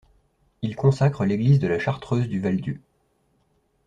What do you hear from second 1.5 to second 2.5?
de la chartreuse du